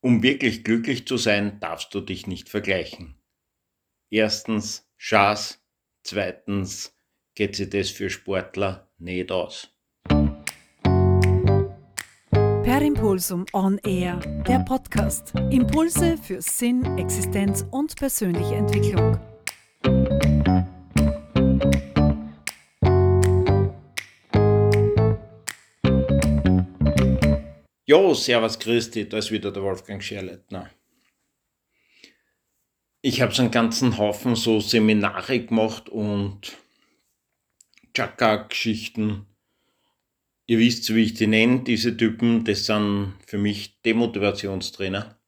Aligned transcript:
Um 0.00 0.22
wirklich 0.22 0.64
glücklich 0.64 1.06
zu 1.06 1.16
sein, 1.16 1.58
darfst 1.60 1.94
du 1.94 2.00
dich 2.00 2.26
nicht 2.26 2.48
vergleichen. 2.48 3.20
Erstens 4.10 4.88
Schaß, 4.96 5.62
zweitens 6.04 6.96
geht 7.34 7.56
sich 7.56 7.70
das 7.70 7.90
für 7.90 8.08
Sportler 8.08 8.90
nicht 8.98 9.30
aus. 9.30 9.68
Per 12.66 12.82
Impulsum 12.82 13.46
On 13.52 13.78
Air, 13.78 14.16
der 14.46 14.58
Podcast. 14.60 15.32
Impulse 15.50 16.16
für 16.18 16.40
Sinn, 16.40 16.84
Existenz 16.98 17.64
und 17.70 17.96
persönliche 17.96 18.54
Entwicklung. 18.54 19.18
Jo, 27.88 28.14
servus 28.14 28.58
Christi, 28.58 29.08
da 29.08 29.18
ist 29.18 29.30
wieder 29.30 29.52
der 29.52 29.62
Wolfgang 29.62 30.02
Scherleitner. 30.02 30.68
Ich 33.00 33.20
habe 33.20 33.32
so 33.32 33.42
einen 33.42 33.52
ganzen 33.52 33.96
Haufen 33.96 34.34
so 34.34 34.58
Seminare 34.58 35.38
gemacht 35.38 35.88
und 35.88 36.56
Chaka-Geschichten. 37.94 39.26
Ihr 40.46 40.58
wisst, 40.58 40.92
wie 40.92 41.04
ich 41.04 41.14
die 41.14 41.28
nenne, 41.28 41.62
diese 41.62 41.96
Typen, 41.96 42.44
das 42.44 42.66
sind 42.66 43.14
für 43.24 43.38
mich 43.38 43.80
Demotivationstrainer. 43.82 45.20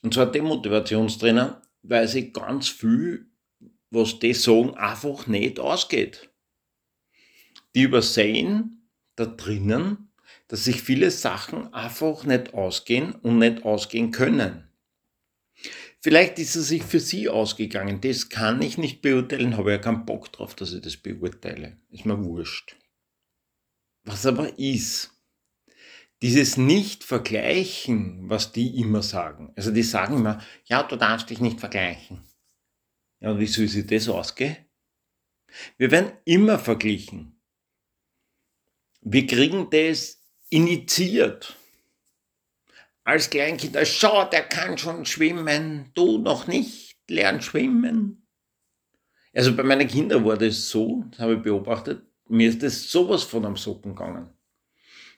Und 0.00 0.14
zwar 0.14 0.32
Demotivationstrainer, 0.32 1.60
weil 1.82 2.08
sie 2.08 2.32
ganz 2.32 2.70
viel, 2.70 3.26
was 3.90 4.18
die 4.18 4.32
sagen, 4.32 4.74
einfach 4.76 5.26
nicht 5.26 5.60
ausgeht. 5.60 6.30
Die 7.74 7.82
übersehen 7.82 8.88
da 9.14 9.26
drinnen, 9.26 10.07
dass 10.48 10.64
sich 10.64 10.82
viele 10.82 11.10
Sachen 11.10 11.72
einfach 11.72 12.24
nicht 12.24 12.54
ausgehen 12.54 13.12
und 13.12 13.38
nicht 13.38 13.64
ausgehen 13.64 14.10
können. 14.10 14.64
Vielleicht 16.00 16.38
ist 16.38 16.56
es 16.56 16.68
sich 16.68 16.84
für 16.84 17.00
Sie 17.00 17.28
ausgegangen, 17.28 18.00
das 18.00 18.28
kann 18.28 18.62
ich 18.62 18.78
nicht 18.78 19.02
beurteilen, 19.02 19.56
habe 19.56 19.72
ja 19.72 19.78
keinen 19.78 20.06
Bock 20.06 20.32
drauf, 20.32 20.54
dass 20.54 20.72
ich 20.72 20.80
das 20.80 20.96
beurteile. 20.96 21.76
Ist 21.90 22.06
mir 22.06 22.24
wurscht. 22.24 22.76
Was 24.04 24.24
aber 24.24 24.58
ist, 24.58 25.10
dieses 26.22 26.56
Nicht-Vergleichen, 26.56 28.28
was 28.28 28.52
die 28.52 28.80
immer 28.80 29.02
sagen. 29.02 29.52
Also 29.56 29.70
die 29.70 29.82
sagen 29.82 30.16
immer, 30.16 30.42
ja, 30.64 30.82
du 30.82 30.96
darfst 30.96 31.30
dich 31.30 31.40
nicht 31.40 31.60
vergleichen. 31.60 32.24
Ja, 33.20 33.32
und 33.32 33.40
wie 33.40 33.46
soll 33.46 33.68
sich 33.68 33.86
das 33.86 34.08
ausgehen? 34.08 34.56
Wir 35.76 35.90
werden 35.90 36.12
immer 36.24 36.58
verglichen. 36.58 37.40
Wir 39.00 39.26
kriegen 39.26 39.70
das 39.70 40.17
initiiert. 40.50 41.56
Als 43.04 43.30
Kleinkind, 43.30 43.76
schau, 43.86 44.24
der 44.26 44.42
kann 44.42 44.76
schon 44.76 45.06
schwimmen, 45.06 45.90
du 45.94 46.18
noch 46.18 46.46
nicht, 46.46 46.96
lern 47.08 47.40
schwimmen. 47.40 48.26
Also 49.34 49.54
bei 49.54 49.62
meinen 49.62 49.88
Kindern 49.88 50.24
war 50.24 50.36
das 50.36 50.68
so, 50.68 51.04
das 51.10 51.20
habe 51.20 51.34
ich 51.34 51.42
beobachtet, 51.42 52.02
mir 52.28 52.48
ist 52.48 52.62
das 52.62 52.90
sowas 52.90 53.24
von 53.24 53.46
am 53.46 53.56
Socken 53.56 53.94
gegangen. 53.94 54.30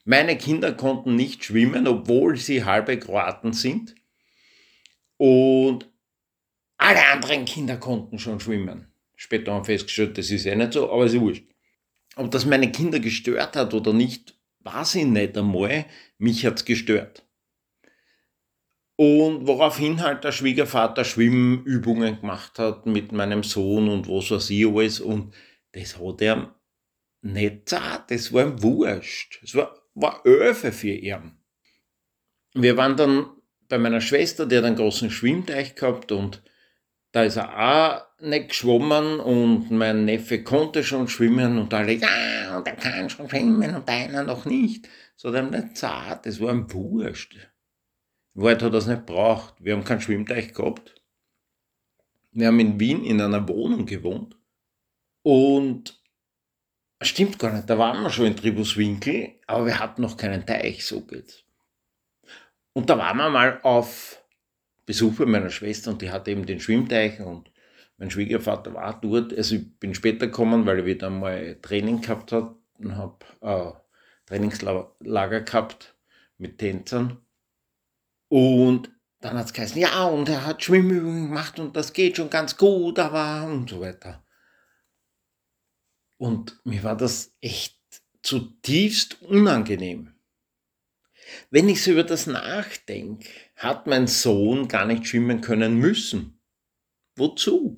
Meine 0.04 0.36
Kinder 0.38 0.72
konnten 0.72 1.14
nicht 1.16 1.44
schwimmen, 1.44 1.86
obwohl 1.86 2.36
sie 2.36 2.64
halbe 2.64 2.98
Kroaten 2.98 3.52
sind. 3.52 3.94
Und 5.16 5.90
alle 6.78 7.06
anderen 7.08 7.44
Kinder 7.44 7.76
konnten 7.76 8.18
schon 8.18 8.40
schwimmen. 8.40 8.92
Später 9.16 9.52
haben 9.52 9.62
wir 9.62 9.76
festgestellt, 9.76 10.16
das 10.16 10.30
ist 10.30 10.44
ja 10.44 10.54
nicht 10.54 10.72
so, 10.72 10.90
aber 10.90 11.04
ist 11.04 11.20
wurscht. 11.20 11.44
Ob 12.16 12.30
das 12.30 12.46
meine 12.46 12.72
Kinder 12.72 13.00
gestört 13.00 13.54
hat 13.54 13.74
oder 13.74 13.92
nicht, 13.92 14.39
weiß 14.60 14.96
ich 14.96 15.04
nicht 15.04 15.36
einmal, 15.36 15.86
mich 16.18 16.44
hat's 16.44 16.64
gestört. 16.64 17.26
Und 18.96 19.46
woraufhin 19.46 20.02
halt 20.02 20.24
der 20.24 20.32
Schwiegervater 20.32 21.04
Schwimmübungen 21.04 22.20
gemacht 22.20 22.58
hat 22.58 22.84
mit 22.84 23.12
meinem 23.12 23.42
Sohn 23.42 23.88
und 23.88 24.08
was 24.08 24.30
weiß 24.30 24.50
ich 24.50 24.66
alles. 24.66 25.00
Und 25.00 25.34
das 25.72 25.98
hat 25.98 26.20
er 26.20 26.54
nicht 27.22 27.68
zart, 27.68 28.10
das 28.10 28.32
war 28.32 28.46
ihm 28.46 28.62
wurscht. 28.62 29.40
Es 29.42 29.54
war, 29.54 29.74
war 29.94 30.20
Öfe 30.26 30.70
für 30.70 30.92
ihn. 30.92 31.38
Wir 32.54 32.76
waren 32.76 32.96
dann 32.96 33.30
bei 33.68 33.78
meiner 33.78 34.00
Schwester, 34.00 34.46
die 34.46 34.58
hat 34.58 34.64
einen 34.64 34.76
großen 34.76 35.10
Schwimmteich 35.10 35.76
gehabt 35.76 36.12
und 36.12 36.42
da 37.12 37.24
ist 37.24 37.36
er 37.36 37.58
auch 37.58 38.20
nicht 38.20 38.50
geschwommen 38.50 39.20
und 39.20 39.70
mein 39.70 40.04
Neffe 40.04 40.42
konnte 40.42 40.84
schon 40.84 41.08
schwimmen 41.08 41.58
und 41.58 41.72
alle, 41.74 41.94
ja, 41.94 42.56
und 42.56 42.66
er 42.66 42.76
kann 42.76 43.10
schon 43.10 43.28
schwimmen 43.28 43.74
und 43.74 43.88
einer 43.88 44.22
noch 44.22 44.44
nicht. 44.44 44.88
So 45.16 45.34
hat 45.34 45.50
nicht 45.50 45.76
zart, 45.76 46.26
das 46.26 46.40
war 46.40 46.50
ein 46.50 46.72
Wurscht. 46.72 47.36
Wahrheit 48.34 48.62
hat 48.62 48.72
er 48.72 48.78
es 48.78 48.86
nicht 48.86 49.06
braucht. 49.06 49.54
Wir 49.58 49.74
haben 49.74 49.84
keinen 49.84 50.00
Schwimmteich 50.00 50.54
gehabt. 50.54 50.94
Wir 52.32 52.46
haben 52.46 52.60
in 52.60 52.78
Wien 52.78 53.04
in 53.04 53.20
einer 53.20 53.48
Wohnung 53.48 53.86
gewohnt 53.86 54.36
und 55.22 56.00
stimmt 57.02 57.38
gar 57.38 57.52
nicht, 57.52 57.68
da 57.68 57.76
waren 57.76 58.02
wir 58.02 58.10
schon 58.10 58.26
in 58.26 58.36
Tribuswinkel, 58.36 59.34
aber 59.46 59.66
wir 59.66 59.78
hatten 59.80 60.02
noch 60.02 60.16
keinen 60.16 60.46
Teich, 60.46 60.86
so 60.86 61.00
geht's. 61.00 61.42
Und 62.72 62.88
da 62.88 62.96
waren 62.98 63.16
wir 63.16 63.30
mal 63.30 63.60
auf 63.62 64.19
Besuch 64.90 65.18
bei 65.18 65.24
meiner 65.24 65.50
Schwester 65.50 65.92
und 65.92 66.02
die 66.02 66.10
hatte 66.10 66.32
eben 66.32 66.46
den 66.46 66.58
Schwimmteich 66.58 67.20
und 67.20 67.52
mein 67.96 68.10
Schwiegervater 68.10 68.74
war 68.74 69.00
dort, 69.00 69.32
also 69.32 69.54
ich 69.54 69.78
bin 69.78 69.94
später 69.94 70.26
gekommen, 70.26 70.66
weil 70.66 70.80
er 70.80 70.84
wieder 70.84 71.10
mal 71.10 71.60
Training 71.62 72.00
gehabt 72.00 72.32
hat 72.32 72.56
und 72.76 72.96
habe 72.96 73.24
äh, 73.40 73.70
Trainingslager 74.26 75.42
gehabt 75.42 75.96
mit 76.38 76.58
Tänzern. 76.58 77.24
Und 78.26 78.90
dann 79.20 79.38
hat 79.38 79.46
es 79.46 79.52
geheißen, 79.52 79.80
ja, 79.80 80.06
und 80.06 80.28
er 80.28 80.44
hat 80.44 80.64
Schwimmübungen 80.64 81.28
gemacht 81.28 81.60
und 81.60 81.76
das 81.76 81.92
geht 81.92 82.16
schon 82.16 82.28
ganz 82.28 82.56
gut, 82.56 82.98
aber 82.98 83.46
und 83.46 83.70
so 83.70 83.80
weiter. 83.80 84.26
Und 86.16 86.58
mir 86.64 86.82
war 86.82 86.96
das 86.96 87.36
echt 87.40 87.78
zutiefst 88.22 89.22
unangenehm. 89.22 90.16
Wenn 91.50 91.68
ich 91.68 91.84
so 91.84 91.92
über 91.92 92.02
das 92.02 92.26
nachdenke, 92.26 93.28
hat 93.60 93.86
mein 93.86 94.06
Sohn 94.06 94.68
gar 94.68 94.86
nicht 94.86 95.06
schwimmen 95.06 95.42
können 95.42 95.76
müssen. 95.76 96.40
Wozu? 97.14 97.76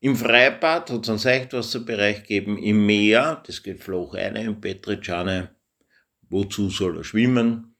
Im 0.00 0.16
Freibad 0.16 0.90
hat 0.90 1.02
es 1.02 1.08
einen 1.10 1.18
Seichtwasserbereich 1.18 2.22
gegeben, 2.22 2.56
im 2.56 2.86
Meer, 2.86 3.42
das 3.46 3.62
geht 3.62 3.82
flach 3.82 4.14
eine 4.14 4.42
in 4.42 4.60
Petritschane. 4.60 5.54
Wozu 6.22 6.70
soll 6.70 6.96
er 6.96 7.04
schwimmen? 7.04 7.76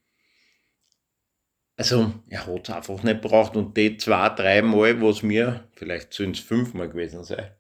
Also, 1.76 2.12
er 2.28 2.46
hat 2.46 2.68
es 2.68 2.74
einfach 2.74 3.02
nicht 3.02 3.22
braucht 3.22 3.56
und 3.56 3.76
die 3.76 3.96
zwei, 3.96 4.28
drei 4.30 4.60
Mal, 4.60 5.00
wo 5.00 5.08
es 5.08 5.22
mir, 5.22 5.70
vielleicht 5.72 6.12
sind 6.12 6.36
es 6.36 6.42
fünfmal 6.42 6.90
gewesen 6.90 7.24
sein, 7.24 7.50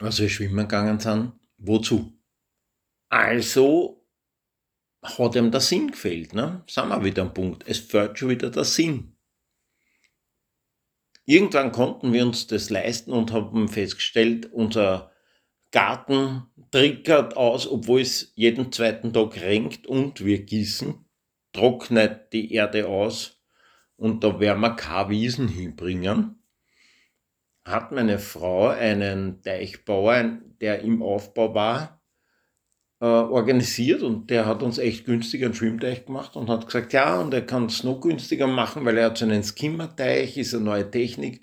was 0.00 0.18
wir 0.18 0.28
schwimmen 0.28 0.66
gegangen 0.66 0.98
sind, 0.98 1.32
wozu? 1.56 2.20
Also 3.08 4.03
hat 5.04 5.36
ihm 5.36 5.50
der 5.50 5.60
Sinn 5.60 5.90
gefehlt, 5.90 6.34
ne? 6.34 6.64
Sind 6.66 6.88
wir 6.88 7.04
wieder 7.04 7.22
am 7.22 7.34
Punkt. 7.34 7.64
Es 7.68 7.78
fällt 7.78 8.18
schon 8.18 8.30
wieder 8.30 8.50
der 8.50 8.64
Sinn. 8.64 9.16
Irgendwann 11.26 11.72
konnten 11.72 12.12
wir 12.12 12.26
uns 12.26 12.46
das 12.46 12.70
leisten 12.70 13.12
und 13.12 13.32
haben 13.32 13.68
festgestellt, 13.68 14.52
unser 14.52 15.10
Garten 15.70 16.44
trickert 16.70 17.36
aus, 17.36 17.66
obwohl 17.66 18.00
es 18.00 18.32
jeden 18.34 18.72
zweiten 18.72 19.12
Tag 19.12 19.40
regnet 19.40 19.86
und 19.86 20.24
wir 20.24 20.44
gießen, 20.44 21.04
trocknet 21.52 22.32
die 22.32 22.52
Erde 22.52 22.88
aus 22.88 23.42
und 23.96 24.22
da 24.22 24.38
werden 24.38 24.60
wir 24.60 24.76
keine 24.76 25.08
Wiesen 25.10 25.48
hinbringen. 25.48 26.42
Hat 27.64 27.92
meine 27.92 28.18
Frau 28.18 28.68
einen 28.68 29.42
Teichbauer, 29.42 30.38
der 30.60 30.80
im 30.80 31.02
Aufbau 31.02 31.54
war, 31.54 32.03
organisiert 33.04 34.02
und 34.02 34.30
der 34.30 34.46
hat 34.46 34.62
uns 34.62 34.78
echt 34.78 35.04
günstig 35.04 35.44
einen 35.44 35.54
Schwimmteich 35.54 36.06
gemacht 36.06 36.36
und 36.36 36.48
hat 36.48 36.66
gesagt, 36.66 36.92
ja, 36.92 37.20
und 37.20 37.34
er 37.34 37.44
kann 37.44 37.66
es 37.66 37.84
noch 37.84 38.00
günstiger 38.00 38.46
machen, 38.46 38.84
weil 38.84 38.96
er 38.96 39.06
hat 39.06 39.18
so 39.18 39.24
einen 39.24 39.42
Skimmerteich, 39.42 40.36
ist 40.36 40.54
eine 40.54 40.64
neue 40.64 40.90
Technik, 40.90 41.42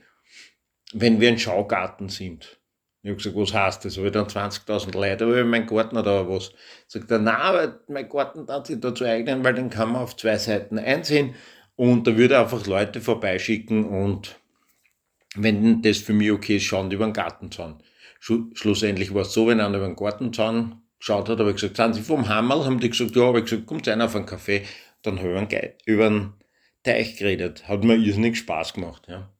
wenn 0.94 1.20
wir 1.20 1.30
ein 1.30 1.38
Schaugarten 1.38 2.10
sind. 2.10 2.60
Ich 3.04 3.10
habe 3.10 3.18
gesagt, 3.18 3.36
was 3.36 3.54
heißt 3.54 3.86
das? 3.86 3.98
Habe 3.98 4.08
ich 4.08 4.14
dann 4.14 4.28
20.000 4.28 4.94
Leute 4.94 5.26
über 5.26 5.44
meinen 5.44 5.66
Garten 5.66 5.98
oder 5.98 6.30
was? 6.30 6.52
Sagt 6.88 7.10
er, 7.10 7.20
nein, 7.20 7.74
mein 7.88 8.10
Garten 8.10 8.48
hat 8.48 8.68
sich 8.68 8.80
dazu 8.80 9.06
eignen, 9.06 9.44
weil 9.44 9.56
den 9.56 9.70
kann 9.70 9.92
man 9.92 10.02
auf 10.02 10.16
zwei 10.16 10.38
Seiten 10.38 10.78
einsehen 10.80 11.36
und 11.76 12.08
da 12.08 12.18
würde 12.18 12.36
er 12.36 12.42
einfach 12.42 12.66
Leute 12.66 13.02
vorbeischicken 13.02 13.86
und 13.86 14.40
wenn 15.36 15.82
das 15.82 15.98
für 15.98 16.14
mich 16.14 16.32
okay 16.32 16.58
ist, 16.58 16.64
schauen 16.64 16.90
die 16.90 16.96
über 16.96 17.06
den 17.06 17.14
Gartenzaun. 17.14 17.82
Schlussendlich 18.20 19.14
war 19.14 19.24
es 19.24 19.34
so, 19.34 19.48
wenn 19.48 19.60
einer 19.60 19.78
über 19.78 19.88
den 19.88 19.96
Gartenzaun 19.96 20.81
geschaut 21.02 21.28
hat, 21.28 21.40
habe 21.40 21.50
ich 21.50 21.56
gesagt, 21.58 21.78
sind 21.78 21.96
Sie 21.96 22.02
vom 22.02 22.30
Hammerl? 22.30 22.64
Haben 22.64 22.80
die 22.80 22.90
gesagt, 22.90 23.16
ja, 23.16 23.24
habe 23.24 23.40
ich 23.40 23.46
gesagt, 23.46 23.66
kommt 23.66 23.88
einer 23.88 24.06
auf 24.06 24.16
einen 24.16 24.28
Kaffee. 24.28 24.66
Dann 25.02 25.20
haben 25.20 25.50
wir 25.50 25.76
über 25.86 26.06
einen 26.06 26.34
Teich 26.84 27.18
geredet. 27.18 27.68
Hat 27.68 27.84
mir 27.84 27.96
irrsinnig 27.96 28.38
Spaß 28.38 28.74
gemacht. 28.74 29.08
Ja. 29.10 29.36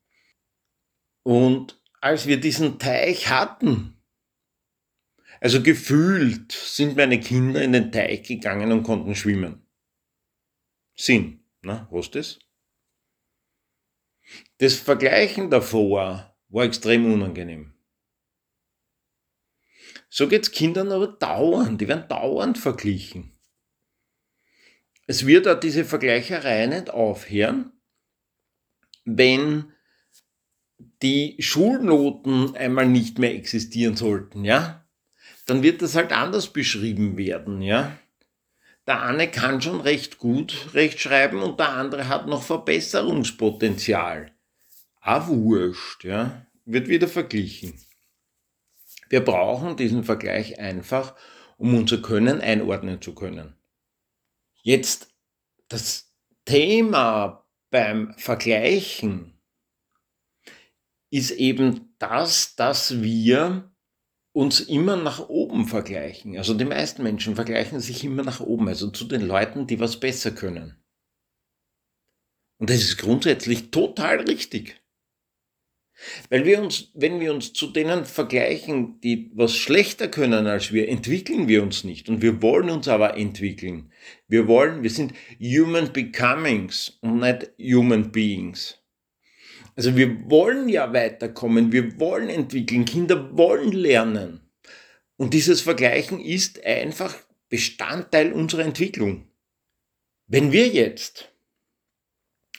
Und 1.24 1.80
als 2.02 2.26
wir 2.26 2.40
diesen 2.40 2.80
Teich 2.80 3.30
hatten, 3.30 4.02
also 5.40 5.62
gefühlt 5.62 6.52
sind 6.52 6.98
meine 6.98 7.20
Kinder 7.20 7.62
in 7.62 7.74
den 7.74 7.92
Teich 7.92 8.24
gegangen 8.24 8.72
und 8.72 8.84
konnten 8.84 9.16
schwimmen. 9.16 9.66
Sind. 10.96 11.42
Na, 11.62 11.88
hast 11.92 12.16
das? 12.16 12.40
Das 14.58 14.76
Vergleichen 14.76 15.52
davor 15.52 16.36
war 16.50 16.64
extrem 16.64 17.12
unangenehm. 17.12 17.71
So 20.10 20.28
geht's 20.28 20.52
Kindern 20.52 20.92
aber 20.92 21.08
dauernd, 21.08 21.82
die 21.82 21.88
werden 21.88 22.08
dauernd 22.08 22.58
verglichen. 22.58 23.32
Es 25.08 25.26
wird 25.26 25.48
auch 25.48 25.60
diese 25.60 25.84
Vergleicherei 25.84 26.68
nicht 26.68 26.90
aufhören, 26.90 27.72
wenn 29.04 29.74
die 31.02 31.36
Schulnoten 31.40 32.56
einmal 32.56 32.88
nicht 32.88 33.20
mehr 33.20 33.34
existieren 33.34 33.96
sollten, 33.96 34.46
ja? 34.46 34.86
Dann 35.48 35.64
wird 35.64 35.82
das 35.82 35.96
halt 35.96 36.12
anders 36.12 36.54
beschrieben 36.54 37.18
werden, 37.18 37.62
ja? 37.62 37.98
Der 38.88 39.04
eine 39.04 39.30
kann 39.30 39.62
schon 39.62 39.82
recht 39.82 40.18
gut 40.18 40.70
rechtschreiben 40.74 41.42
und 41.42 41.60
der 41.60 41.70
andere 41.70 42.08
hat 42.08 42.28
noch 42.28 42.44
Verbesserungspotenzial. 42.44 44.32
Ah, 45.02 45.28
wurscht, 45.28 46.04
ja? 46.04 46.46
Wird 46.66 46.88
wieder 46.88 47.08
verglichen. 47.08 47.74
Wir 49.12 49.20
brauchen 49.20 49.76
diesen 49.76 50.06
Vergleich 50.06 50.58
einfach, 50.58 51.18
um 51.58 51.76
unser 51.76 52.02
Können 52.02 52.40
einordnen 52.40 53.02
zu 53.02 53.14
können. 53.14 53.58
Jetzt 54.62 55.14
das 55.68 56.16
Thema 56.46 57.46
beim 57.72 58.14
Vergleichen 58.18 59.38
ist 61.10 61.32
eben 61.32 61.94
das, 62.00 62.56
dass 62.56 63.02
wir 63.02 63.76
uns 64.32 64.62
immer 64.62 64.96
nach 64.96 65.28
oben 65.28 65.68
vergleichen. 65.68 66.38
Also 66.38 66.54
die 66.54 66.64
meisten 66.64 67.04
Menschen 67.04 67.36
vergleichen 67.36 67.82
sich 67.82 68.06
immer 68.06 68.24
nach 68.24 68.40
oben, 68.40 68.70
also 68.70 68.92
zu 68.92 69.04
den 69.04 69.24
Leuten, 69.24 69.68
die 69.68 69.82
was 69.82 70.00
besser 70.00 70.32
können. 70.32 70.82
Und 72.60 72.70
das 72.70 72.78
ist 72.78 72.98
grundsätzlich 72.98 73.72
total 73.72 74.22
richtig. 74.22 74.81
Weil 76.30 76.46
wir 76.46 76.62
uns, 76.62 76.92
wenn 76.94 77.20
wir 77.20 77.34
uns 77.34 77.54
zu 77.54 77.68
denen 77.68 78.06
vergleichen, 78.06 79.00
die 79.02 79.32
was 79.34 79.56
schlechter 79.56 80.08
können 80.08 80.48
als 80.48 80.72
wir, 80.72 80.90
entwickeln 80.90 81.48
wir 81.48 81.64
uns 81.64 81.84
nicht. 81.84 82.10
Und 82.10 82.22
wir 82.22 82.42
wollen 82.42 82.70
uns 82.70 82.88
aber 82.88 83.18
entwickeln. 83.18 83.92
Wir 84.28 84.48
wollen, 84.48 84.84
wir 84.84 84.90
sind 84.90 85.14
Human 85.40 85.94
Becomings 85.94 86.98
und 87.02 87.20
nicht 87.20 87.52
Human 87.60 88.12
Beings. 88.12 88.80
Also 89.76 89.96
wir 89.96 90.30
wollen 90.30 90.70
ja 90.70 90.94
weiterkommen, 90.94 91.72
wir 91.72 92.00
wollen 92.00 92.30
entwickeln, 92.30 92.86
Kinder 92.86 93.38
wollen 93.38 93.72
lernen. 93.72 94.42
Und 95.18 95.34
dieses 95.34 95.62
Vergleichen 95.62 96.20
ist 96.20 96.66
einfach 96.66 97.16
Bestandteil 97.50 98.34
unserer 98.34 98.64
Entwicklung. 98.64 99.28
Wenn 100.28 100.52
wir 100.52 100.68
jetzt 100.68 101.32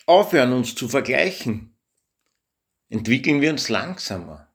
aufhören, 0.07 0.53
uns 0.53 0.75
zu 0.75 0.89
vergleichen, 0.89 1.72
entwickeln 2.93 3.41
wir 3.41 3.51
uns 3.51 3.71
langsamer. 3.71 4.49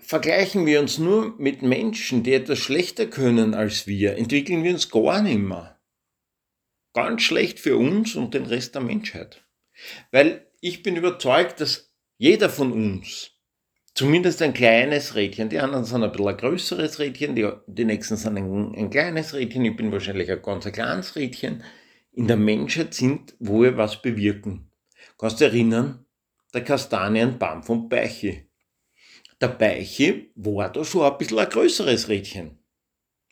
Vergleichen 0.00 0.66
wir 0.66 0.80
uns 0.80 0.98
nur 0.98 1.36
mit 1.38 1.62
Menschen, 1.62 2.24
die 2.24 2.34
etwas 2.34 2.58
schlechter 2.58 3.06
können 3.06 3.54
als 3.54 3.86
wir, 3.86 4.16
entwickeln 4.16 4.64
wir 4.64 4.72
uns 4.72 4.90
gar 4.90 5.22
nicht 5.22 5.38
mehr. 5.38 5.78
Ganz 6.92 7.22
schlecht 7.22 7.60
für 7.60 7.76
uns 7.76 8.16
und 8.16 8.34
den 8.34 8.44
Rest 8.44 8.74
der 8.74 8.82
Menschheit. 8.82 9.44
Weil 10.10 10.50
ich 10.60 10.82
bin 10.82 10.96
überzeugt, 10.96 11.60
dass 11.60 11.92
jeder 12.18 12.50
von 12.50 12.72
uns 12.72 13.30
zumindest 13.94 14.42
ein 14.42 14.52
kleines 14.52 15.14
Rädchen, 15.14 15.48
die 15.48 15.60
anderen 15.60 15.84
sind 15.84 16.02
ein 16.02 16.10
bisschen 16.10 16.28
ein 16.28 16.36
größeres 16.36 16.98
Rädchen, 16.98 17.36
die, 17.36 17.48
die 17.68 17.84
nächsten 17.84 18.16
sind 18.16 18.36
ein, 18.36 18.74
ein 18.74 18.90
kleines 18.90 19.32
Rädchen, 19.32 19.64
ich 19.64 19.76
bin 19.76 19.92
wahrscheinlich 19.92 20.30
ein 20.30 20.42
ganz 20.42 20.64
kleines 20.72 21.14
Rädchen, 21.14 21.62
in 22.10 22.26
der 22.26 22.36
Menschheit 22.36 22.94
sind, 22.94 23.36
wo 23.38 23.62
wir 23.62 23.76
was 23.76 24.02
bewirken. 24.02 24.72
Kannst 25.16 25.40
du 25.40 25.44
erinnern, 25.44 26.04
der 26.54 26.64
Kastanienbaum 26.64 27.62
vom 27.62 27.88
Beiche. 27.88 28.46
Der 29.40 29.48
Beiche 29.48 30.26
war 30.34 30.70
da 30.70 30.84
schon 30.84 31.10
ein 31.10 31.18
bisschen 31.18 31.38
ein 31.38 31.48
größeres 31.48 32.08
Rädchen. 32.08 32.58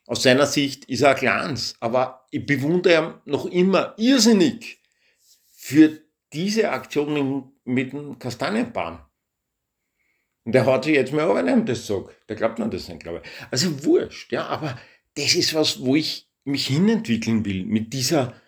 Aus 0.06 0.22
seiner 0.22 0.46
Sicht 0.46 0.86
ist 0.86 1.02
er 1.02 1.10
ein 1.10 1.16
kleines, 1.16 1.76
aber 1.80 2.26
ich 2.30 2.46
bewundere 2.46 3.20
ihn 3.26 3.30
noch 3.30 3.44
immer 3.46 3.94
irrsinnig 3.98 4.80
für 5.54 6.00
diese 6.32 6.70
Aktion 6.70 7.52
mit 7.64 7.92
dem 7.92 8.18
Kastanienbaum. 8.18 9.00
Und 10.44 10.54
der 10.54 10.64
hat 10.64 10.84
sich 10.84 10.94
jetzt 10.94 11.12
mal 11.12 11.42
nicht 11.42 11.68
das 11.68 11.86
sagt. 11.86 12.16
Der 12.26 12.36
glaubt 12.36 12.58
mir 12.58 12.70
das 12.70 12.88
nicht, 12.88 13.02
glaube 13.02 13.20
ich. 13.22 13.30
Also 13.50 13.84
wurscht, 13.84 14.32
ja, 14.32 14.46
aber 14.46 14.78
das 15.14 15.34
ist 15.34 15.52
was, 15.52 15.80
wo 15.84 15.94
ich 15.94 16.30
mich 16.44 16.68
hinentwickeln 16.68 17.44
will, 17.44 17.66
mit 17.66 17.92
dieser 17.92 18.40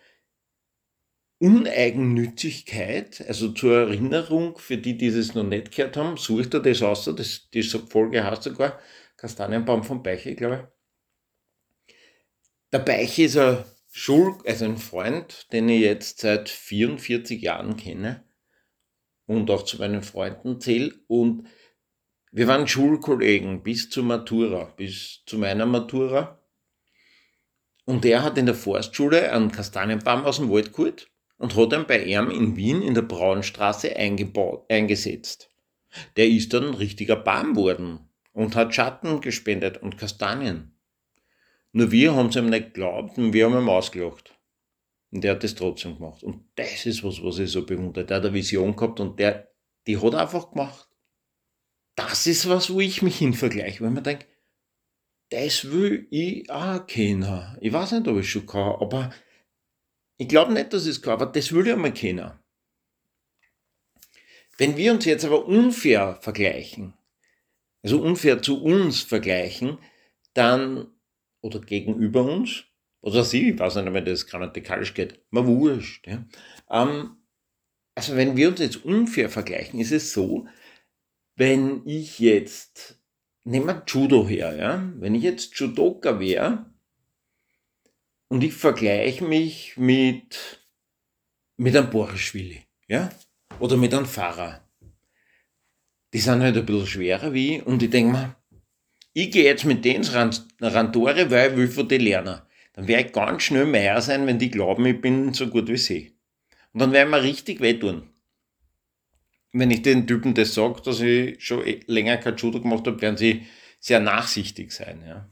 Uneigennützigkeit, 1.41 3.25
also 3.27 3.49
zur 3.49 3.75
Erinnerung, 3.75 4.59
für 4.59 4.77
die, 4.77 4.95
die 4.95 5.11
das 5.11 5.33
noch 5.33 5.43
nicht 5.43 5.75
gehört 5.75 5.97
haben, 5.97 6.15
sucht 6.17 6.53
er 6.53 6.59
das 6.59 6.83
aus, 6.83 7.05
das, 7.05 7.49
die 7.49 7.63
Folge 7.63 8.23
heißt 8.23 8.43
sogar 8.43 8.79
Kastanienbaum 9.17 9.83
vom 9.83 10.03
Beiche, 10.03 10.35
glaube 10.35 10.69
ich. 11.87 11.95
Der 12.71 12.79
Beiche 12.79 13.23
ist 13.23 13.37
ein 13.37 13.65
Schul, 13.91 14.37
also 14.45 14.65
ein 14.65 14.77
Freund, 14.77 15.51
den 15.51 15.67
ich 15.67 15.81
jetzt 15.81 16.19
seit 16.19 16.47
44 16.47 17.41
Jahren 17.41 17.75
kenne 17.75 18.23
und 19.25 19.49
auch 19.49 19.65
zu 19.65 19.77
meinen 19.77 20.03
Freunden 20.03 20.61
zähle 20.61 20.93
und 21.07 21.47
wir 22.31 22.47
waren 22.47 22.67
Schulkollegen 22.67 23.63
bis 23.63 23.89
zur 23.89 24.03
Matura, 24.03 24.73
bis 24.77 25.23
zu 25.25 25.39
meiner 25.39 25.65
Matura. 25.65 26.39
Und 27.83 28.03
der 28.05 28.23
hat 28.23 28.37
in 28.37 28.45
der 28.45 28.55
Forstschule 28.55 29.33
einen 29.33 29.51
Kastanienbaum 29.51 30.23
aus 30.23 30.37
dem 30.37 30.49
Wald 30.49 30.71
geholt 30.71 31.10
und 31.41 31.55
hat 31.55 31.73
ihn 31.73 31.87
bei 31.87 32.03
ihm 32.03 32.29
in 32.29 32.55
Wien 32.55 32.81
in 32.81 32.93
der 32.93 33.01
Braunstraße 33.01 33.95
eingesetzt. 33.95 35.49
Der 36.15 36.27
ist 36.27 36.53
dann 36.53 36.67
ein 36.67 36.73
richtiger 36.75 37.15
Baum 37.15 37.55
geworden 37.55 37.99
und 38.31 38.55
hat 38.55 38.75
Schatten 38.75 39.21
gespendet 39.21 39.81
und 39.81 39.97
Kastanien. 39.97 40.77
Nur 41.73 41.91
wir 41.91 42.15
haben 42.15 42.29
es 42.29 42.35
ihm 42.35 42.49
nicht 42.49 42.73
geglaubt 42.73 43.17
und 43.17 43.33
wir 43.33 43.45
haben 43.45 43.57
ihm 43.57 43.69
ausgelacht. 43.69 44.37
Und 45.11 45.23
der 45.23 45.31
hat 45.31 45.43
das 45.43 45.55
trotzdem 45.55 45.97
gemacht. 45.97 46.23
Und 46.23 46.45
das 46.55 46.85
ist 46.85 47.03
was, 47.03 47.21
was 47.23 47.39
ich 47.39 47.51
so 47.51 47.65
bewundere. 47.65 48.05
Der 48.05 48.17
hat 48.17 48.25
eine 48.25 48.33
Vision 48.33 48.75
gehabt 48.75 48.99
und 48.99 49.19
der, 49.19 49.51
die 49.87 49.97
hat 49.97 50.13
er 50.13 50.21
einfach 50.21 50.51
gemacht. 50.51 50.87
Das 51.95 52.27
ist 52.27 52.47
was, 52.47 52.71
wo 52.71 52.79
ich 52.79 53.01
mich 53.01 53.17
hin 53.17 53.33
vergleiche, 53.33 53.83
weil 53.83 53.91
man 53.91 54.03
denkt, 54.03 54.27
das 55.29 55.69
will 55.71 56.07
ich 56.11 56.49
auch 56.49 56.85
kennen. 56.87 57.57
Ich 57.61 57.73
weiß 57.73 57.93
nicht, 57.93 58.07
ob 58.07 58.19
ich 58.19 58.29
schon 58.29 58.45
kann, 58.45 58.75
aber 58.79 59.11
ich 60.21 60.27
glaube 60.27 60.53
nicht, 60.53 60.71
dass 60.71 60.85
es 60.85 61.01
kann, 61.01 61.13
aber 61.13 61.25
das 61.25 61.51
will 61.51 61.65
ich 61.65 61.73
einmal 61.73 61.95
kennen. 61.95 62.31
Wenn 64.55 64.77
wir 64.77 64.93
uns 64.93 65.05
jetzt 65.05 65.25
aber 65.25 65.47
unfair 65.47 66.19
vergleichen, 66.21 66.93
also 67.81 67.99
unfair 67.99 68.39
zu 68.39 68.61
uns 68.61 69.01
vergleichen, 69.01 69.79
dann, 70.35 70.93
oder 71.41 71.59
gegenüber 71.59 72.23
uns, 72.23 72.65
oder 73.01 73.23
sie, 73.23 73.49
ich 73.49 73.59
weiß 73.59 73.77
nicht, 73.77 73.93
wenn 73.93 74.05
das 74.05 74.27
grammatikalisch 74.27 74.93
geht, 74.93 75.19
mal 75.31 75.47
wurscht. 75.47 76.07
Ja. 76.07 76.23
Ähm, 76.69 77.17
also 77.95 78.15
wenn 78.15 78.37
wir 78.37 78.49
uns 78.49 78.59
jetzt 78.59 78.85
unfair 78.85 79.27
vergleichen, 79.27 79.79
ist 79.79 79.91
es 79.91 80.13
so, 80.13 80.47
wenn 81.35 81.81
ich 81.87 82.19
jetzt, 82.19 83.01
nehmen 83.43 83.65
wir 83.65 83.83
Judo 83.87 84.27
her, 84.27 84.55
ja, 84.55 84.93
wenn 84.97 85.15
ich 85.15 85.23
jetzt 85.23 85.57
Judoka 85.57 86.19
wäre, 86.19 86.70
und 88.31 88.45
ich 88.45 88.53
vergleiche 88.53 89.25
mich 89.25 89.75
mit, 89.75 90.65
mit 91.57 91.75
einem 91.75 91.89
Borischwili, 91.89 92.61
ja? 92.87 93.09
Oder 93.59 93.75
mit 93.75 93.93
einem 93.93 94.05
Fahrer. 94.05 94.65
Die 96.13 96.19
sind 96.19 96.41
halt 96.41 96.55
ein 96.55 96.65
bisschen 96.65 96.87
schwerer 96.87 97.33
wie 97.33 97.57
ich 97.57 97.65
und 97.65 97.83
ich 97.83 97.89
denke 97.89 98.13
mir, 98.13 98.35
ich 99.11 99.31
gehe 99.31 99.43
jetzt 99.43 99.65
mit 99.65 99.83
denen 99.83 100.05
ins 100.05 100.47
Randore, 100.61 101.29
weil 101.29 101.51
ich 101.51 101.57
will 101.57 101.67
von 101.67 101.89
denen 101.89 102.05
lernen. 102.05 102.41
Dann 102.71 102.87
werde 102.87 103.07
ich 103.07 103.13
ganz 103.13 103.43
schnell 103.43 103.65
mehr 103.65 103.99
sein, 103.99 104.25
wenn 104.25 104.39
die 104.39 104.49
glauben, 104.49 104.85
ich 104.85 105.01
bin 105.01 105.33
so 105.33 105.47
gut 105.47 105.67
wie 105.67 105.75
sie. 105.75 106.17
Und 106.71 106.79
dann 106.79 106.93
werden 106.93 107.09
wir 107.09 107.21
richtig 107.23 107.59
wehtun. 107.59 108.11
Wenn 109.51 109.71
ich 109.71 109.81
den 109.81 110.07
Typen 110.07 110.33
das 110.35 110.53
sage, 110.53 110.81
dass 110.81 111.01
ich 111.01 111.43
schon 111.43 111.67
eh 111.67 111.81
länger 111.87 112.15
kein 112.15 112.37
Judo 112.37 112.61
gemacht 112.61 112.87
habe, 112.87 113.01
werden 113.01 113.17
sie 113.17 113.45
sehr 113.81 113.99
nachsichtig 113.99 114.71
sein. 114.71 115.03
Ja 115.05 115.29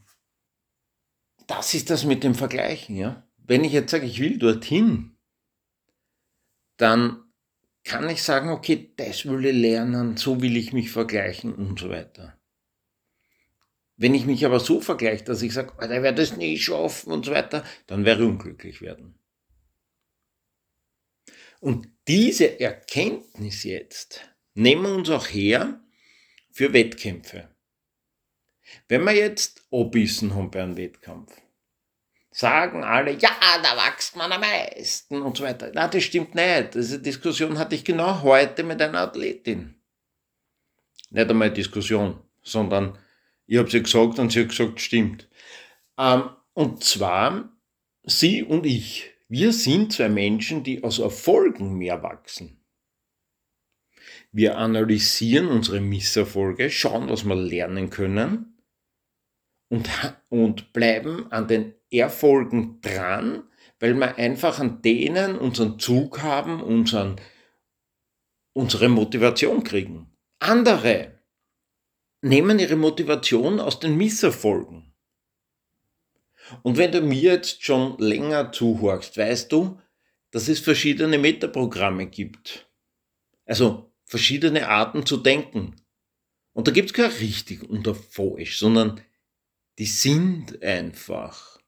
das 1.50 1.74
ist 1.74 1.90
das 1.90 2.04
mit 2.04 2.22
dem 2.22 2.34
Vergleichen. 2.34 2.96
Ja? 2.96 3.26
Wenn 3.38 3.64
ich 3.64 3.72
jetzt 3.72 3.90
sage, 3.90 4.06
ich 4.06 4.20
will 4.20 4.38
dorthin, 4.38 5.16
dann 6.76 7.24
kann 7.82 8.08
ich 8.08 8.22
sagen, 8.22 8.50
okay, 8.50 8.92
das 8.96 9.26
will 9.26 9.44
ich 9.44 9.56
lernen, 9.56 10.16
so 10.16 10.40
will 10.40 10.56
ich 10.56 10.72
mich 10.72 10.90
vergleichen 10.90 11.54
und 11.54 11.80
so 11.80 11.90
weiter. 11.90 12.38
Wenn 13.96 14.14
ich 14.14 14.26
mich 14.26 14.46
aber 14.46 14.60
so 14.60 14.80
vergleiche, 14.80 15.24
dass 15.24 15.42
ich 15.42 15.52
sage, 15.52 15.72
der 15.86 16.02
wird 16.02 16.18
das 16.18 16.36
nie 16.36 16.56
schaffen 16.56 17.12
und 17.12 17.26
so 17.26 17.32
weiter, 17.32 17.64
dann 17.86 18.04
wäre 18.04 18.22
ich 18.22 18.28
unglücklich 18.28 18.80
werden. 18.80 19.18
Und 21.58 21.88
diese 22.08 22.60
Erkenntnis 22.60 23.64
jetzt 23.64 24.30
nehmen 24.54 24.84
wir 24.84 24.94
uns 24.94 25.10
auch 25.10 25.26
her 25.26 25.82
für 26.50 26.72
Wettkämpfe. 26.72 27.49
Wenn 28.88 29.04
wir 29.04 29.14
jetzt 29.14 29.62
Obissen 29.70 30.34
haben 30.34 30.50
bei 30.50 30.62
einem 30.62 30.76
Wettkampf, 30.76 31.32
sagen 32.30 32.84
alle, 32.84 33.12
ja, 33.12 33.30
da 33.62 33.76
wächst 33.76 34.16
man 34.16 34.32
am 34.32 34.40
meisten 34.40 35.22
und 35.22 35.36
so 35.36 35.44
weiter. 35.44 35.70
Na, 35.74 35.88
das 35.88 36.02
stimmt 36.04 36.34
nicht. 36.34 36.74
Diese 36.74 37.00
Diskussion 37.00 37.58
hatte 37.58 37.74
ich 37.74 37.84
genau 37.84 38.22
heute 38.22 38.62
mit 38.62 38.80
einer 38.80 39.00
Athletin. 39.00 39.74
Nicht 41.10 41.30
einmal 41.30 41.52
Diskussion, 41.52 42.20
sondern 42.42 42.98
ich 43.46 43.58
habe 43.58 43.70
sie 43.70 43.82
gesagt 43.82 44.18
und 44.18 44.30
sie 44.30 44.40
hat 44.40 44.50
gesagt, 44.50 44.80
stimmt. 44.80 45.28
Ähm, 45.98 46.30
und 46.54 46.84
zwar, 46.84 47.50
sie 48.04 48.44
und 48.44 48.64
ich, 48.64 49.10
wir 49.28 49.52
sind 49.52 49.92
zwei 49.92 50.08
Menschen, 50.08 50.62
die 50.62 50.84
aus 50.84 50.98
Erfolgen 50.98 51.78
mehr 51.78 52.02
wachsen. 52.02 52.60
Wir 54.32 54.56
analysieren 54.58 55.48
unsere 55.48 55.80
Misserfolge, 55.80 56.70
schauen, 56.70 57.08
was 57.08 57.24
wir 57.24 57.34
lernen 57.34 57.90
können 57.90 58.50
und, 59.70 59.88
und 60.28 60.72
bleiben 60.74 61.30
an 61.32 61.48
den 61.48 61.74
Erfolgen 61.90 62.80
dran, 62.82 63.44
weil 63.78 63.94
wir 63.94 64.16
einfach 64.16 64.58
an 64.58 64.82
denen 64.82 65.38
unseren 65.38 65.78
Zug 65.78 66.20
haben, 66.22 66.62
unseren, 66.62 67.16
unsere 68.52 68.88
Motivation 68.88 69.64
kriegen. 69.64 70.14
Andere 70.40 71.18
nehmen 72.20 72.58
ihre 72.58 72.76
Motivation 72.76 73.60
aus 73.60 73.80
den 73.80 73.96
Misserfolgen. 73.96 74.92
Und 76.62 76.76
wenn 76.76 76.92
du 76.92 77.00
mir 77.00 77.20
jetzt 77.20 77.62
schon 77.62 77.96
länger 77.98 78.52
zuhörst, 78.52 79.16
weißt 79.16 79.50
du, 79.52 79.80
dass 80.32 80.48
es 80.48 80.60
verschiedene 80.60 81.16
Metaprogramme 81.16 82.06
gibt. 82.06 82.68
Also 83.46 83.92
verschiedene 84.04 84.68
Arten 84.68 85.06
zu 85.06 85.16
denken. 85.16 85.76
Und 86.52 86.66
da 86.66 86.72
gibt 86.72 86.90
es 86.90 86.94
kein 86.94 87.10
richtig 87.10 87.62
und 87.62 87.86
falsch, 87.96 88.58
sondern 88.58 89.00
die 89.80 89.86
sind 89.86 90.62
einfach. 90.62 91.58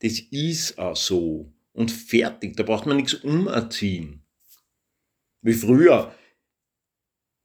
Das 0.00 0.18
ist 0.18 0.78
auch 0.78 0.96
so. 0.96 1.52
Und 1.72 1.90
fertig. 1.90 2.56
Da 2.56 2.62
braucht 2.62 2.86
man 2.86 2.96
nichts 2.96 3.14
umerziehen. 3.14 4.24
Wie 5.42 5.52
früher. 5.52 6.14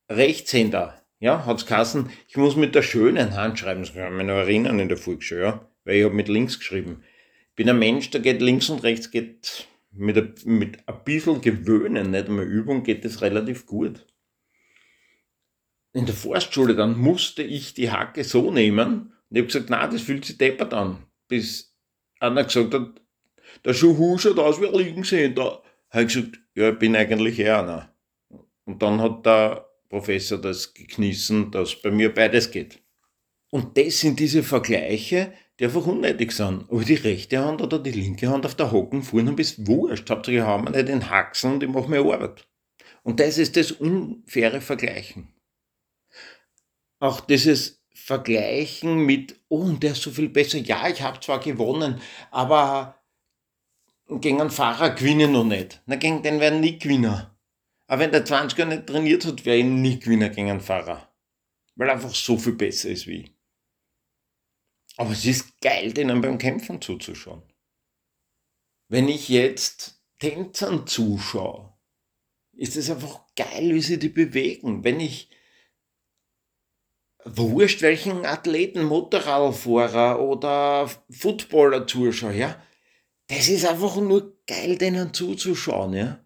Rechtshänder 0.10 1.04
ja, 1.24 1.46
hat's 1.46 1.66
Kassen, 1.66 2.10
ich 2.28 2.36
muss 2.36 2.58
mit 2.58 2.76
der 2.76 2.82
schönen 2.82 3.34
Hand 3.34 3.58
schreiben, 3.58 3.80
das 3.80 3.94
kann 3.94 4.12
ich 4.12 4.18
mich 4.18 4.28
noch 4.28 4.34
erinnern 4.34 4.78
in 4.80 4.90
der 4.90 4.98
Volksschule, 4.98 5.42
ja, 5.42 5.70
weil 5.86 5.96
ich 5.96 6.04
habe 6.04 6.14
mit 6.14 6.28
links 6.28 6.60
geschrieben. 6.60 7.02
Ich 7.52 7.56
bin 7.56 7.70
ein 7.70 7.80
Mensch, 7.80 8.10
der 8.10 8.20
geht 8.20 8.42
links 8.42 8.70
und 8.70 8.84
rechts, 8.84 9.10
geht 9.10 9.70
mit, 9.92 10.18
ein, 10.18 10.34
mit 10.44 10.86
ein 10.86 11.04
bisschen 11.06 11.40
Gewöhnen, 11.40 12.12
nicht 12.12 12.28
einmal 12.28 12.44
Übung, 12.44 12.84
geht 12.84 13.06
das 13.06 13.22
relativ 13.22 13.66
gut. 13.66 14.06
In 15.94 16.06
der 16.06 16.14
Forstschule 16.14 16.76
dann 16.76 16.98
musste 16.98 17.42
ich 17.42 17.74
die 17.74 17.90
Hacke 17.90 18.26
so 18.26 18.52
nehmen 18.52 19.13
ich 19.34 19.40
habe 19.40 19.48
gesagt, 19.48 19.70
na, 19.70 19.88
das 19.88 20.02
fühlt 20.02 20.26
sich 20.26 20.38
deppert 20.38 20.74
an. 20.74 21.08
Bis 21.28 21.76
einer 22.20 22.44
gesagt 22.44 22.74
hat, 22.76 23.02
der 23.66 23.74
Schuhu 23.74 24.18
schaut 24.20 24.38
aus 24.38 24.62
wie 24.62 24.68
ein 24.68 24.74
Linkshänder. 24.76 25.64
Habe 25.90 26.04
ich 26.04 26.14
gesagt, 26.14 26.40
ja, 26.54 26.70
ich 26.70 26.78
bin 26.78 26.96
eigentlich 26.96 27.40
eher 27.40 27.60
einer. 27.60 27.96
Und 28.66 28.84
dann 28.84 29.02
hat 29.02 29.26
der 29.26 29.68
Professor 29.90 30.38
das 30.38 30.76
geknissen, 30.76 31.50
dass 31.50 31.82
bei 31.82 31.90
mir 31.90 32.14
beides 32.14 32.52
geht. 32.52 32.80
Und 33.50 33.76
das 33.78 34.00
sind 34.00 34.20
diese 34.20 34.44
Vergleiche, 34.44 35.34
die 35.60 35.66
einfach 35.66 35.86
unnötig 35.86 36.32
sind. 36.32 36.70
Aber 36.70 36.84
die 36.84 36.96
rechte 36.96 37.44
Hand 37.44 37.62
oder 37.62 37.80
die 37.80 37.92
linke 37.92 38.30
Hand 38.30 38.46
auf 38.46 38.56
der 38.56 38.72
Hocken 38.72 39.02
vorne 39.02 39.32
haben 39.32 39.38
ist 39.40 39.66
wurscht. 39.68 40.10
Hauptsache, 40.10 40.38
ich 40.38 40.42
habe 40.42 40.72
nicht 40.72 40.88
den 40.88 41.10
Haxen 41.10 41.54
und 41.54 41.64
ich 41.64 41.70
mache 41.70 41.90
meine 41.90 42.04
Arbeit. 42.04 42.48
Und 43.02 43.20
das 43.20 43.40
ist 43.40 43.58
das 43.58 43.72
unfaire 43.72 44.62
Vergleichen. 44.62 45.34
Auch 47.00 47.20
dieses 47.20 47.83
Vergleichen 48.06 49.06
mit, 49.06 49.40
oh, 49.48 49.70
der 49.70 49.94
ist 49.94 50.02
so 50.02 50.12
viel 50.12 50.28
besser. 50.28 50.58
Ja, 50.58 50.90
ich 50.90 51.02
habe 51.02 51.22
zwar 51.22 51.40
gewonnen, 51.40 52.02
aber 52.32 53.02
gegen 54.10 54.42
einen 54.42 54.50
Fahrer 54.50 54.90
gewinnen 54.90 55.32
noch 55.32 55.46
nicht. 55.46 55.82
Na, 55.86 55.96
gegen 55.96 56.22
den 56.22 56.42
werden 56.42 56.60
nie 56.60 56.78
Gewinner. 56.78 57.40
Aber 57.88 58.02
wenn 58.02 58.12
der 58.12 58.26
20er 58.26 58.66
nicht 58.66 58.88
trainiert 58.88 59.24
hat, 59.24 59.46
wäre 59.46 59.60
ich 59.60 59.64
nie 59.64 60.02
Gewinner 60.02 60.28
gegen 60.28 60.50
einen 60.50 60.60
Fahrer. 60.60 61.14
Weil 61.76 61.88
er 61.88 61.94
einfach 61.94 62.14
so 62.14 62.38
viel 62.38 62.56
besser 62.56 62.90
ist 62.90 63.08
wie 63.08 63.22
ich. 63.22 63.32
Aber 64.98 65.12
es 65.12 65.24
ist 65.26 65.62
geil, 65.62 65.94
denen 65.94 66.20
beim 66.20 66.38
Kämpfen 66.38 66.82
zuzuschauen. 66.82 67.44
Wenn 68.90 69.08
ich 69.08 69.30
jetzt 69.30 70.04
Tänzern 70.20 70.86
zuschaue, 70.88 71.72
ist 72.52 72.76
es 72.76 72.90
einfach 72.90 73.22
geil, 73.38 73.74
wie 73.74 73.82
sie 73.82 73.98
die 73.98 74.10
bewegen. 74.10 74.84
Wenn 74.84 75.00
ich 75.00 75.30
wurscht 77.26 77.82
welchen 77.82 78.26
Athleten, 78.26 78.84
Motorradfahrer 78.84 80.20
oder 80.20 80.90
Footballer 81.10 81.88
zuschaue, 81.88 82.34
ja, 82.34 82.62
das 83.28 83.48
ist 83.48 83.66
einfach 83.66 83.96
nur 83.98 84.38
geil, 84.46 84.78
denen 84.78 85.14
zuzuschauen, 85.14 85.94
ja. 85.94 86.20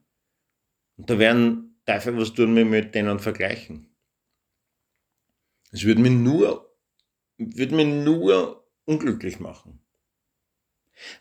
Und 0.98 1.10
da 1.10 1.20
werden 1.20 1.68
Teufel 1.88 2.18
was 2.18 2.34
tun 2.34 2.56
wir 2.56 2.66
mit 2.66 2.94
denen 2.96 3.20
vergleichen. 3.20 3.96
Es 5.72 5.86
würde 5.86 6.02
mich 6.02 6.12
nur, 6.12 6.76
würde 7.38 7.76
mich 7.76 7.88
nur 7.88 8.68
unglücklich 8.86 9.40
machen. 9.40 9.80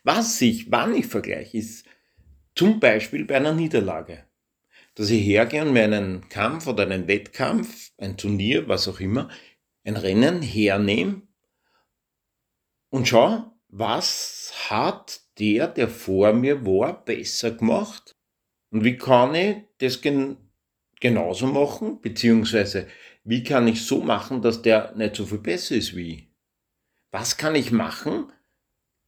Was 0.02 0.40
ich, 0.40 0.71
wann 0.73 0.95
ich 0.95 1.06
vergleiche, 1.06 1.59
ist 1.59 1.87
zum 2.54 2.80
Beispiel 2.80 3.25
bei 3.25 3.37
einer 3.37 3.52
Niederlage. 3.52 4.25
Dass 4.95 5.11
ich 5.11 5.25
hergehe 5.25 5.62
und 5.62 5.73
mir 5.73 5.85
einen 5.85 6.28
Kampf 6.30 6.66
oder 6.66 6.85
einen 6.85 7.06
Wettkampf, 7.06 7.92
ein 7.99 8.16
Turnier, 8.16 8.66
was 8.66 8.88
auch 8.88 8.99
immer, 8.99 9.28
ein 9.87 9.97
Rennen 9.97 10.43
hernehme 10.43 11.23
und 12.90 13.07
schau, 13.07 13.52
was 13.69 14.52
hat 14.69 15.21
der, 15.38 15.69
der 15.69 15.88
vor 15.88 16.33
mir 16.33 16.66
war, 16.66 17.05
besser 17.05 17.52
gemacht 17.52 18.16
und 18.71 18.85
wie 18.85 18.97
kann 18.97 19.35
ich 19.35 19.57
das 19.78 20.00
gen 20.00 20.37
genauso 21.00 21.47
machen? 21.47 22.00
Beziehungsweise, 22.00 22.88
wie 23.23 23.45
kann 23.45 23.69
ich 23.69 23.85
so 23.85 24.00
machen, 24.00 24.43
dass 24.43 24.62
der 24.62 24.93
nicht 24.97 25.16
so 25.16 25.26
viel 25.26 25.38
besser 25.38 25.76
ist 25.76 25.95
wie 25.95 26.14
ich? 26.14 26.28
Was 27.12 27.37
kann 27.37 27.55
ich 27.55 27.71
machen, 27.71 28.33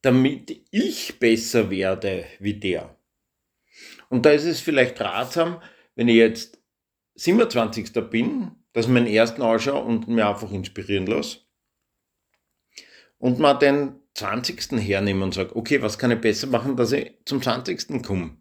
damit 0.02 0.64
ich 0.70 1.18
besser 1.18 1.70
werde 1.70 2.25
wie 2.38 2.54
der? 2.54 2.97
Und 4.11 4.26
da 4.26 4.30
ist 4.30 4.44
es 4.44 4.61
vielleicht 4.61 5.00
ratsam, 5.00 5.61
wenn 5.94 6.08
ich 6.08 6.16
jetzt 6.16 6.62
27. 7.14 7.92
bin, 8.08 8.58
dass 8.72 8.87
ich 8.87 8.92
meinen 8.92 9.06
ersten 9.06 9.42
anschaue 9.42 9.82
und 9.82 10.08
mir 10.08 10.28
einfach 10.28 10.50
inspirieren 10.50 11.06
lasse. 11.06 11.40
Und 13.18 13.38
mal 13.38 13.54
den 13.54 14.00
20. 14.14 14.72
hernehme 14.80 15.25
und 15.25 15.34
sage, 15.34 15.56
okay, 15.56 15.82
was 15.82 15.98
kann 15.98 16.10
ich 16.10 16.20
besser 16.20 16.46
machen, 16.46 16.76
dass 16.76 16.92
ich 16.92 17.12
zum 17.25 17.42
20. 17.42 18.02
komme? 18.02 18.40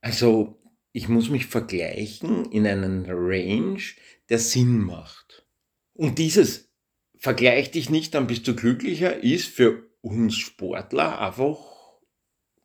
Also 0.00 0.62
ich 0.92 1.08
muss 1.08 1.28
mich 1.28 1.46
vergleichen 1.46 2.50
in 2.50 2.66
einen 2.66 3.06
Range, 3.08 3.82
der 4.28 4.38
Sinn 4.38 4.78
macht. 4.78 5.46
Und 5.92 6.18
dieses 6.18 6.72
Vergleich 7.18 7.70
dich 7.70 7.90
nicht, 7.90 8.14
dann 8.14 8.26
bist 8.26 8.46
du 8.46 8.54
glücklicher, 8.54 9.22
ist 9.22 9.46
für 9.46 9.90
uns 10.00 10.36
Sportler 10.36 11.18
einfach, 11.20 11.58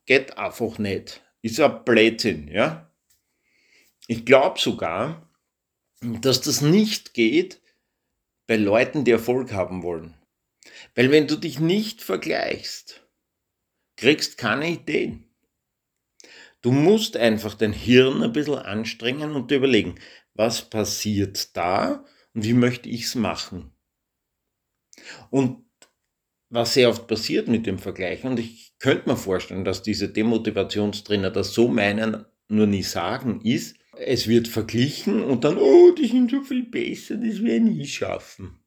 geht 0.06 0.38
einfach 0.38 0.78
nicht. 0.78 1.24
Ist 1.42 1.60
ein 1.60 1.84
Blödsinn, 1.84 2.48
ja. 2.48 2.92
Ich 4.08 4.26
glaube 4.26 4.60
sogar, 4.60 5.31
dass 6.02 6.42
das 6.42 6.62
nicht 6.62 7.14
geht 7.14 7.62
bei 8.48 8.58
Leuten, 8.58 9.06
die 9.06 9.12
Erfolg 9.12 9.54
haben 9.54 9.84
wollen. 9.84 10.16
Weil 10.96 11.12
wenn 11.12 11.28
du 11.28 11.36
dich 11.36 11.60
nicht 11.60 12.02
vergleichst, 12.02 13.02
kriegst 13.96 14.38
keine 14.38 14.70
Ideen. 14.70 15.26
Du 16.62 16.72
musst 16.72 17.18
einfach 17.18 17.56
dein 17.56 17.74
Hirn 17.74 18.22
ein 18.22 18.34
bisschen 18.34 18.60
anstrengen 18.60 19.36
und 19.36 19.52
überlegen, 19.52 19.96
was 20.34 20.70
passiert 20.70 21.56
da 21.56 22.06
und 22.34 22.44
wie 22.44 22.54
möchte 22.54 22.90
ich 22.90 23.04
es 23.06 23.16
machen. 23.16 23.72
Und 25.30 25.66
was 26.50 26.74
sehr 26.74 26.90
oft 26.90 27.08
passiert 27.08 27.48
mit 27.48 27.66
dem 27.66 27.80
Vergleich, 27.80 28.24
und 28.24 28.40
ich 28.40 28.74
könnte 28.78 29.10
mir 29.10 29.18
vorstellen, 29.18 29.64
dass 29.64 29.84
diese 29.84 30.10
Demotivationstrainer 30.10 31.32
das 31.32 31.54
so 31.54 31.68
meinen, 31.68 32.26
nur 32.48 32.68
nie 32.68 32.84
sagen, 32.84 33.42
ist, 33.42 33.78
es 34.04 34.28
wird 34.28 34.48
verglichen 34.48 35.24
und 35.24 35.44
dann, 35.44 35.58
oh, 35.58 35.92
die 35.92 36.08
sind 36.08 36.32
so 36.32 36.42
viel 36.42 36.64
besser, 36.64 37.18
das 37.18 37.44
werden 37.44 37.80
ich 37.80 37.94
schaffen. 37.94 38.58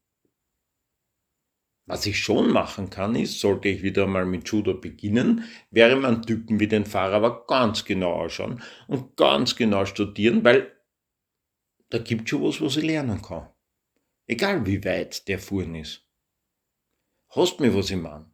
Was 1.86 2.06
ich 2.06 2.18
schon 2.18 2.50
machen 2.50 2.88
kann, 2.88 3.14
ist, 3.14 3.40
sollte 3.40 3.68
ich 3.68 3.82
wieder 3.82 4.06
mal 4.06 4.24
mit 4.24 4.48
Judo 4.48 4.74
beginnen, 4.74 5.44
wäre 5.70 5.96
man 5.96 6.22
Typen 6.22 6.58
wie 6.60 6.68
den 6.68 6.86
Fahrer 6.86 7.16
aber 7.16 7.46
ganz 7.46 7.84
genau 7.84 8.12
ausschauen 8.12 8.62
und 8.86 9.16
ganz 9.16 9.54
genau 9.56 9.84
studieren, 9.84 10.44
weil 10.44 10.72
da 11.90 11.98
gibt 11.98 12.28
schon 12.28 12.42
was, 12.42 12.60
was 12.60 12.76
ich 12.76 12.84
lernen 12.84 13.20
kann. 13.20 13.50
Egal 14.26 14.64
wie 14.64 14.82
weit 14.84 15.28
der 15.28 15.38
Fuhren 15.38 15.74
ist. 15.74 16.08
Hast 17.28 17.60
mir, 17.60 17.74
was 17.74 17.90
ich 17.90 17.96
meine? 17.96 18.32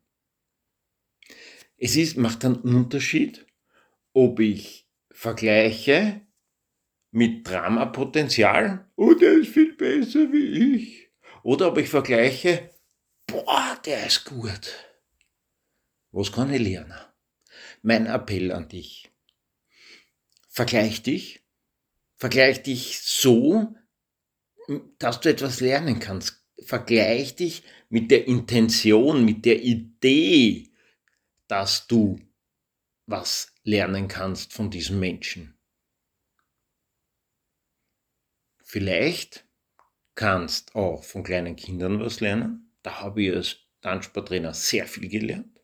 Es 1.77 1.97
ist, 1.97 2.17
macht 2.19 2.45
einen 2.45 2.61
Unterschied, 2.61 3.47
ob 4.13 4.39
ich 4.39 4.89
vergleiche 5.11 6.21
mit 7.11 7.49
Dramapotenzial, 7.49 8.89
oh, 8.97 9.15
der 9.15 9.33
ist 9.33 9.53
viel 9.53 9.75
besser 9.75 10.33
wie 10.33 10.75
ich, 10.75 11.11
oder 11.43 11.69
ob 11.69 11.79
ich 11.79 11.89
vergleiche, 11.89 12.71
boah, 13.27 13.79
der 13.85 14.07
ist 14.07 14.25
gut. 14.25 14.75
Was 16.13 16.33
kann 16.33 16.53
ich 16.53 16.61
lernen? 16.61 16.99
Mein 17.83 18.07
Appell 18.07 18.53
an 18.53 18.69
dich. 18.69 19.11
Vergleich 20.49 21.03
dich. 21.03 21.41
Vergleich 22.17 22.63
dich 22.63 23.01
so, 23.01 23.75
dass 24.99 25.21
du 25.21 25.31
etwas 25.31 25.61
lernen 25.61 26.01
kannst. 26.01 26.45
Vergleich 26.63 27.37
dich 27.37 27.63
mit 27.89 28.11
der 28.11 28.27
Intention, 28.27 29.25
mit 29.25 29.45
der 29.45 29.63
Idee, 29.63 30.71
dass 31.49 31.87
du 31.87 32.21
was 33.07 33.55
lernen 33.65 34.09
kannst 34.09 34.53
von 34.53 34.71
diesem 34.71 35.01
Menschen. 35.01 35.60
Vielleicht 38.73 39.49
kannst 40.15 40.77
auch 40.77 41.03
von 41.03 41.25
kleinen 41.25 41.57
Kindern 41.57 41.99
was 41.99 42.21
lernen. 42.21 42.71
Da 42.85 43.01
habe 43.01 43.25
ich 43.25 43.35
als 43.35 43.57
Tanzsporttrainer 43.81 44.55
sehr 44.55 44.87
viel 44.87 45.09
gelernt. 45.09 45.61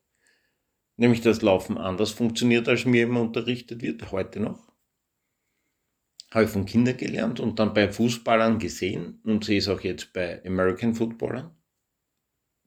Nämlich, 0.96 1.20
dass 1.20 1.40
Laufen 1.40 1.78
anders 1.78 2.10
funktioniert, 2.10 2.68
als 2.68 2.84
mir 2.84 3.04
immer 3.04 3.20
unterrichtet 3.20 3.80
wird, 3.80 4.10
heute 4.10 4.40
noch. 4.40 4.72
Habe 6.32 6.46
ich 6.46 6.50
von 6.50 6.66
Kindern 6.66 6.96
gelernt 6.96 7.38
und 7.38 7.60
dann 7.60 7.75
bei 7.75 7.92
Fußballern 7.92 8.58
gesehen 8.58 9.20
und 9.22 9.44
sehe 9.44 9.58
es 9.58 9.68
auch 9.68 9.82
jetzt 9.82 10.12
bei 10.12 10.44
American 10.44 10.96
Footballern. 10.96 11.56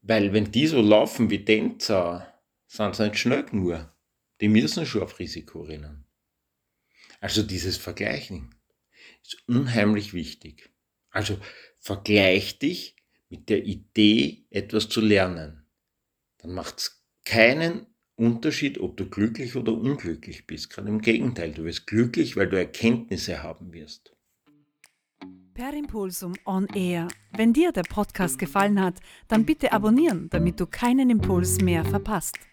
Weil 0.03 0.31
wenn 0.31 0.53
die 0.53 0.67
so 0.67 0.79
laufen 0.79 1.29
wie 1.29 1.43
Tänzer, 1.43 2.33
sind 2.65 2.95
sie 2.95 3.09
nicht 3.09 3.17
schnell 3.17 3.45
nur. 3.51 3.93
Die 4.39 4.47
müssen 4.47 4.85
schon 4.85 5.03
auf 5.03 5.19
Risiko 5.19 5.63
rennen. 5.63 6.05
Also 7.19 7.43
dieses 7.43 7.75
Vergleichen 7.75 8.55
ist 9.33 9.47
unheimlich 9.47 10.13
wichtig. 10.13 10.71
Also 11.11 11.37
vergleich 11.79 12.59
dich 12.59 12.95
mit 13.29 13.49
der 13.49 13.65
Idee, 13.65 14.45
etwas 14.49 14.89
zu 14.89 15.01
lernen. 15.01 15.63
Dann 16.39 16.53
macht 16.53 16.79
es 16.79 17.05
keinen 17.25 17.85
Unterschied, 18.15 18.79
ob 18.79 18.97
du 18.97 19.07
glücklich 19.07 19.55
oder 19.55 19.73
unglücklich 19.73 20.47
bist. 20.47 20.69
Gerade 20.71 20.89
im 20.89 21.01
Gegenteil, 21.01 21.53
du 21.53 21.63
wirst 21.63 21.87
glücklich, 21.87 22.35
weil 22.35 22.49
du 22.49 22.57
Erkenntnisse 22.57 23.43
haben 23.43 23.71
wirst. 23.71 24.15
Per 25.53 25.73
Impulsum 25.73 26.33
On 26.45 26.67
Air. 26.73 27.07
Wenn 27.35 27.53
dir 27.53 27.71
der 27.71 27.83
Podcast 27.83 28.39
gefallen 28.39 28.81
hat, 28.81 28.99
dann 29.27 29.45
bitte 29.45 29.71
abonnieren, 29.73 30.29
damit 30.29 30.59
du 30.59 30.65
keinen 30.65 31.09
Impuls 31.09 31.59
mehr 31.61 31.85
verpasst. 31.85 32.48